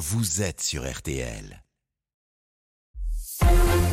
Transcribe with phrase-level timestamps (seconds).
[0.00, 1.62] vous êtes sur RTL.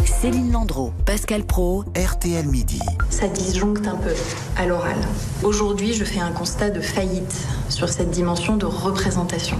[0.05, 2.79] Céline Landreau, Pascal Pro, RTL Midi.
[3.09, 4.13] Ça disjoncte un peu
[4.55, 4.95] à l'oral.
[5.43, 9.57] Aujourd'hui, je fais un constat de faillite sur cette dimension de représentation.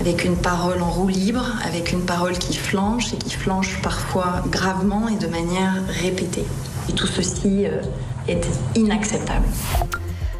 [0.00, 4.42] Avec une parole en roue libre, avec une parole qui flanche et qui flanche parfois
[4.50, 6.46] gravement et de manière répétée.
[6.88, 7.82] Et tout ceci euh,
[8.28, 9.46] est inacceptable.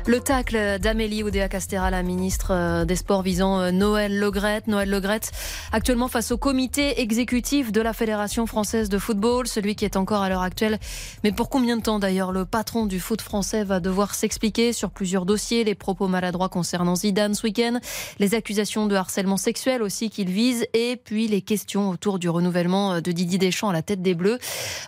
[0.05, 4.67] Le tacle d'Amélie Oudéa-Castéra, la ministre euh, des Sports visant euh, Noël Legrette.
[4.67, 5.31] Noël Legrette,
[5.71, 10.23] actuellement face au comité exécutif de la Fédération française de football, celui qui est encore
[10.23, 10.81] à l'heure actuelle.
[11.23, 14.91] Mais pour combien de temps d'ailleurs le patron du foot français va devoir s'expliquer sur
[14.91, 17.79] plusieurs dossiers, les propos maladroits concernant Zidane ce week-end,
[18.19, 23.01] les accusations de harcèlement sexuel aussi qu'il vise, et puis les questions autour du renouvellement
[23.01, 24.41] de Didier Deschamps à la tête des Bleus.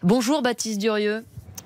[0.02, 1.24] Bonjour Baptiste Durieux.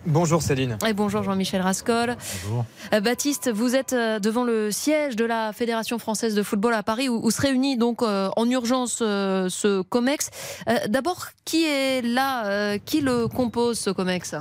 [0.08, 0.78] Bonjour Céline.
[0.86, 2.16] Et bonjour Jean-Michel Rascol.
[2.44, 2.64] Bonjour.
[2.94, 6.82] Euh, Baptiste, vous êtes euh, devant le siège de la Fédération française de football à
[6.82, 10.30] Paris où, se réunit donc euh, en urgence ce COMEX.
[10.88, 14.34] D'abord, qui est là Qui le compose ce COMEX?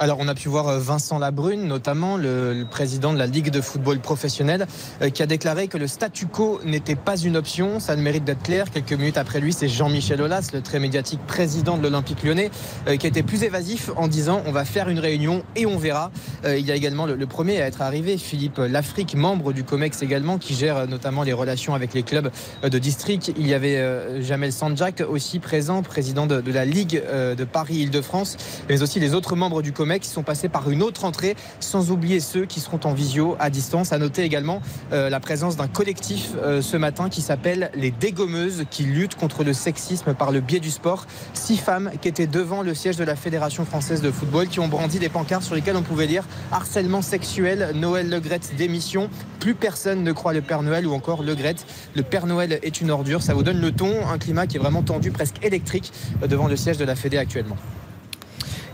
[0.00, 3.60] Alors, on a pu voir euh, Vincent Labrune, notamment le, président de la Ligue de
[3.60, 4.68] football professionnel,
[5.02, 7.80] euh, qui a déclaré que le statu quo n'était pas une option.
[7.80, 8.70] Ça ne mérite d'être clair.
[8.70, 12.50] Quelques minutes après lui, c'est Jean-Michel Aulas, le très médiatique président de l'Olympique lyonnais,
[12.86, 15.78] euh, qui a été plus évasif en disant on va faire une réunion et on
[15.78, 16.12] verra.
[16.44, 20.38] il y a également le, premier à être arrivé, Philippe Lafrique, membre du COMEX également,
[20.38, 22.30] qui gère notamment les relations avec les clubs
[22.62, 23.32] de district.
[23.36, 28.36] Il y avait Jamel Sanjak aussi présent, président de, de la Ligue de Paris-Île-de-France,
[28.68, 31.90] mais aussi les autres membres du COMEX qui sont passés par une autre entrée, sans
[31.90, 33.92] oublier ceux qui seront en visio à distance.
[33.92, 34.60] À noter également
[34.92, 39.44] euh, la présence d'un collectif euh, ce matin qui s'appelle les Dégommeuses, qui luttent contre
[39.44, 41.06] le sexisme par le biais du sport.
[41.32, 44.68] Six femmes qui étaient devant le siège de la Fédération française de football, qui ont
[44.68, 49.08] brandi des pancartes sur lesquelles on pouvait lire harcèlement sexuel, Noël Legrette démission,
[49.40, 51.64] plus personne ne croit le Père Noël ou encore Legrette,
[51.94, 53.22] le Père Noël est une ordure.
[53.22, 55.92] Ça vous donne le ton, un climat qui est vraiment tendu, presque électrique
[56.22, 57.56] euh, devant le siège de la Fédé actuellement.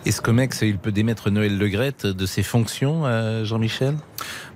[0.06, 3.94] Est-ce que Mex, il peut démettre Noël Legrette de ses fonctions, euh, Jean-Michel?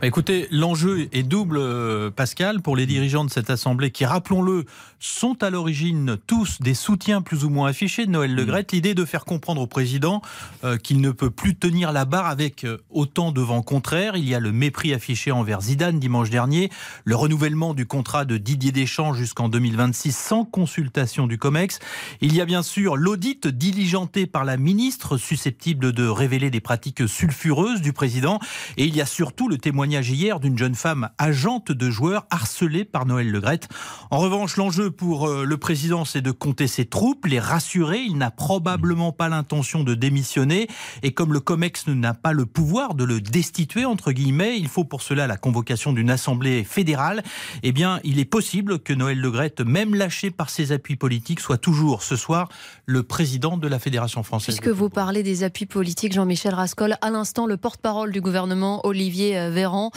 [0.00, 4.64] Bah, Écoutez, l'enjeu est double, euh, Pascal, pour les dirigeants de cette Assemblée qui, rappelons-le,
[5.00, 8.72] sont à l'origine tous des soutiens plus ou moins affichés de Noël Legrette.
[8.72, 10.22] L'idée de faire comprendre au président
[10.62, 14.16] euh, qu'il ne peut plus tenir la barre avec autant de vent contraire.
[14.16, 16.70] Il y a le mépris affiché envers Zidane dimanche dernier,
[17.04, 21.80] le renouvellement du contrat de Didier Deschamps jusqu'en 2026 sans consultation du COMEX.
[22.20, 27.08] Il y a bien sûr l'audit diligenté par la ministre susceptible de révéler des pratiques
[27.08, 28.38] sulfureuses du président.
[28.76, 32.84] Et il y a surtout le témoignage hier d'une jeune femme agente de joueurs harcelée
[32.84, 33.68] par Noël Legrette.
[34.10, 37.98] En revanche, l'enjeu pour euh, le président, c'est de compter ses troupes, les rassurer.
[38.00, 40.68] Il n'a probablement pas l'intention de démissionner.
[41.02, 44.84] Et comme le COMEX n'a pas le pouvoir de le destituer, entre guillemets, il faut
[44.84, 47.22] pour cela la convocation d'une assemblée fédérale.
[47.62, 51.58] Eh bien, il est possible que Noël Legrette, même lâché par ses appuis politiques, soit
[51.58, 52.48] toujours ce soir
[52.86, 54.56] le président de la Fédération française.
[54.58, 56.96] Puisque vous parlez des appuis politiques, Jean-Michel Rascol.
[57.00, 59.90] À l'instant, le porte-parole du gouvernement, Olivier euh, Véran,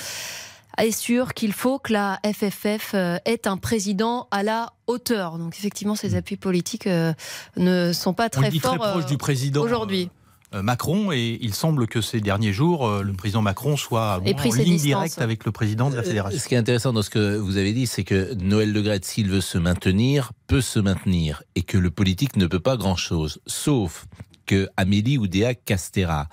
[0.78, 5.38] est sûr qu'il faut que la FFF euh, ait un président à la hauteur.
[5.38, 7.14] Donc effectivement, ces appuis politiques euh,
[7.58, 10.10] ne sont pas très forts très proche du président aujourd'hui.
[10.54, 15.22] Macron et il semble que ces derniers jours, le président Macron soit en ligne directe
[15.22, 16.38] avec le président de la fédération.
[16.38, 19.00] Ce qui est intéressant dans ce que vous avez dit, c'est que Noël Le Gret,
[19.02, 23.40] s'il veut se maintenir, peut se maintenir et que le politique ne peut pas grand-chose,
[23.48, 24.08] sauf
[24.46, 26.28] que Amélie Oudéa Castera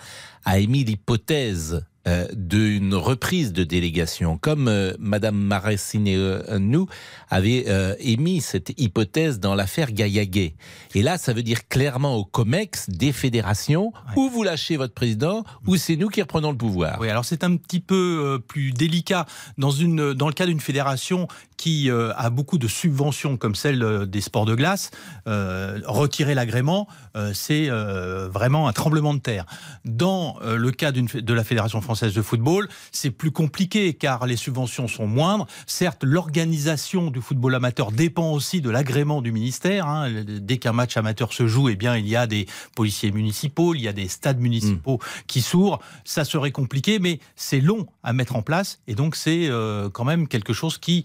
[0.45, 6.87] a émis l'hypothèse euh, d'une reprise de délégation, comme euh, Madame Maracineanu
[7.29, 10.55] avait euh, émis cette hypothèse dans l'affaire Gaillaguet.
[10.95, 15.45] Et là, ça veut dire clairement au COMEX des fédérations, ou vous lâchez votre président,
[15.67, 16.97] ou c'est nous qui reprenons le pouvoir.
[16.99, 19.27] Oui, alors c'est un petit peu plus délicat
[19.59, 24.21] dans, une, dans le cas d'une fédération qui a beaucoup de subventions comme celle des
[24.21, 24.91] sports de glace.
[25.27, 26.87] retirer l'agrément,
[27.35, 29.45] c'est vraiment un tremblement de terre.
[29.85, 32.69] Dans le cas de la fédération française, de football.
[32.93, 35.47] C'est plus compliqué car les subventions sont moindres.
[35.67, 39.87] Certes, l'organisation du football amateur dépend aussi de l'agrément du ministère.
[39.87, 40.25] Hein.
[40.25, 43.83] Dès qu'un match amateur se joue, eh bien, il y a des policiers municipaux, il
[43.83, 45.23] y a des stades municipaux hmm.
[45.27, 45.81] qui s'ouvrent.
[46.05, 50.05] Ça serait compliqué, mais c'est long à mettre en place et donc c'est euh, quand
[50.05, 51.05] même quelque chose qui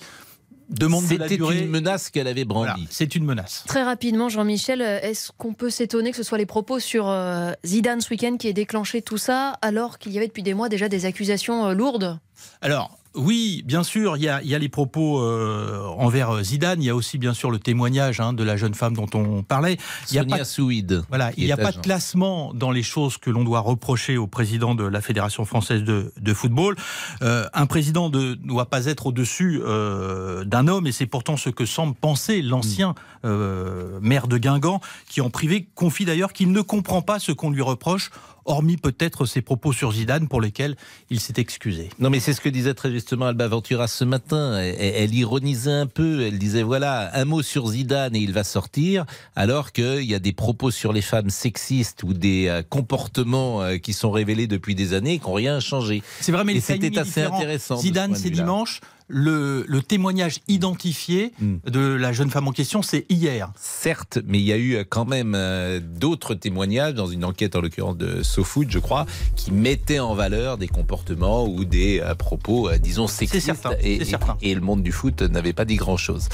[1.07, 2.87] c'était une menace qu'elle avait brandie.
[2.89, 3.63] c'est une menace.
[3.67, 8.01] Très rapidement, Jean-Michel, est-ce qu'on peut s'étonner que ce soit les propos sur euh, Zidane
[8.01, 10.89] ce week-end qui ait déclenché tout ça, alors qu'il y avait depuis des mois déjà
[10.89, 12.19] des accusations euh, lourdes?
[12.61, 16.81] Alors, Oui, bien sûr, il y a, il y a les propos euh, envers Zidane,
[16.81, 19.43] il y a aussi bien sûr le témoignage hein, de la jeune femme dont on
[19.43, 19.77] parlait.
[20.09, 21.03] Il y a Sonia pas, Souid.
[21.09, 24.25] voilà, il n'y a pas de classement dans les choses que l'on doit reprocher au
[24.27, 26.75] président de la Fédération française de, de football.
[27.21, 31.49] Euh, un président ne doit pas être au-dessus euh, d'un homme, et c'est pourtant ce
[31.49, 32.95] que semble penser l'ancien
[33.25, 37.51] euh, maire de Guingamp, qui en privé confie d'ailleurs qu'il ne comprend pas ce qu'on
[37.51, 38.09] lui reproche,
[38.45, 40.75] hormis peut-être ses propos sur Zidane pour lesquels
[41.09, 41.89] il s'est excusé.
[41.99, 44.57] Non, mais c'est ce que disait très justement Alba Ventura ce matin.
[44.57, 46.21] Elle, elle ironisait un peu.
[46.21, 49.05] Elle disait voilà, un mot sur Zidane et il va sortir,
[49.35, 53.77] alors qu'il y a des propos sur les femmes sexistes ou des euh, comportements euh,
[53.77, 56.01] qui sont révélés depuis des années qui n'ont rien changé.
[56.21, 58.79] C'est vrai, mais Et c'était assez intéressant Zidane, c'est dimanche.
[59.07, 61.55] Le, le témoignage identifié Mm.
[61.69, 63.51] de la jeune femme en question, c'est hier.
[63.59, 67.55] Certes, mais il y a eu euh, quand même euh, d'autres témoignages dans une enquête,
[67.55, 69.05] en l'occurrence de SoFood, je crois,
[69.35, 73.45] qui mettaient en valeur des comportements ou des euh, propos, euh, disons, sexistes.
[73.45, 74.37] certain, et, c'est et- certain.
[74.41, 76.27] et le monde du foot n'avait pas dit grand-chose.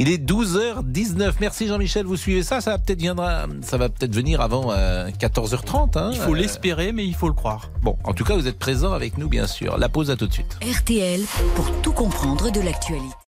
[0.00, 1.32] Il est 12h19.
[1.40, 2.60] Merci Jean-Michel, vous suivez ça?
[2.60, 5.98] Ça va peut-être viendra, ça va peut-être venir avant euh, 14h30.
[5.98, 6.10] hein.
[6.12, 7.70] Il faut Euh, l'espérer, mais il faut le croire.
[7.82, 9.76] Bon, en tout cas, vous êtes présent avec nous, bien sûr.
[9.76, 10.56] La pause à tout de suite.
[10.62, 11.22] RTL
[11.56, 13.27] pour tout comprendre de l'actualité.